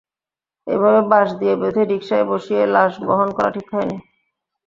এভাবে 0.67 1.01
বাঁশ 1.11 1.29
দিয়ে 1.39 1.53
বেঁধে 1.61 1.83
রিকশায় 1.83 2.25
বসিয়ে 2.29 2.61
লাশ 2.75 2.93
বহন 3.07 3.29
করা 3.37 3.49
ঠিক 3.55 3.67
হয়নি। 3.73 3.97